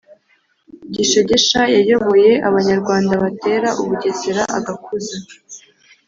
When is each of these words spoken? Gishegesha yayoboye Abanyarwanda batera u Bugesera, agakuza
Gishegesha 0.95 1.61
yayoboye 1.75 2.31
Abanyarwanda 2.49 3.13
batera 3.23 3.69
u 3.81 3.83
Bugesera, 3.87 4.43
agakuza 4.57 5.15